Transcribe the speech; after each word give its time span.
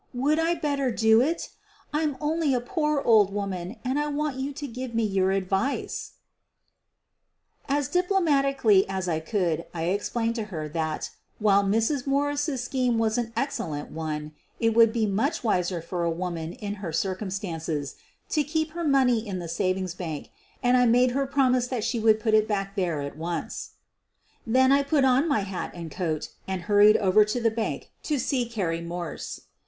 Would 0.15 0.39
I 0.39 0.55
better 0.55 0.89
do 0.89 1.21
it? 1.21 1.49
I'm 1.93 2.17
only 2.19 2.55
a 2.55 2.59
poor 2.59 3.01
old 3.03 3.31
woman 3.31 3.75
and 3.85 3.99
I 3.99 4.07
want 4.07 4.37
you 4.37 4.51
to 4.51 4.65
give 4.65 4.95
me 4.95 5.03
your 5.03 5.29
advice 5.29 6.13
V 7.67 7.75
As 7.75 7.87
diplomatically 7.87 8.89
as 8.89 9.07
I 9.07 9.19
could 9.19 9.65
I 9.75 9.83
explained 9.83 10.33
to 10.37 10.45
her 10.45 10.67
that, 10.69 11.11
while 11.37 11.63
Mrs. 11.63 12.07
Morse's 12.07 12.63
scheme 12.63 12.97
was 12.97 13.19
an 13.19 13.31
excellent 13.37 13.91
one, 13.91 14.31
it 14.59 14.73
would 14.75 14.91
be 14.91 15.05
much 15.05 15.43
wiser 15.43 15.83
for 15.83 16.03
a 16.03 16.09
woman 16.09 16.53
in 16.53 16.77
her 16.81 16.91
cir 16.91 17.15
cumstances 17.15 17.93
to 18.29 18.43
keep 18.43 18.71
her 18.71 18.83
money 18.83 19.23
in 19.27 19.37
the 19.37 19.47
savings 19.47 19.93
bank, 19.93 20.31
and 20.63 20.77
I 20.77 20.87
made 20.87 21.11
her 21.11 21.27
promise 21.27 21.67
that 21.67 21.83
she 21.83 21.99
would 21.99 22.19
put 22.19 22.33
it 22.33 22.47
back 22.47 22.73
there 22.75 23.01
at 23.03 23.19
once. 23.19 23.73
Then 24.47 24.71
I 24.71 24.81
put 24.81 25.05
on 25.05 25.29
my 25.29 25.41
hat 25.41 25.69
and 25.75 25.91
coat 25.91 26.29
and 26.47 26.63
hurried 26.63 26.97
over 26.97 27.23
to 27.25 27.39
the 27.39 27.51
bank 27.51 27.91
to 28.01 28.17
see 28.17 28.49
Carrie 28.49 28.81
Morse. 28.81 29.41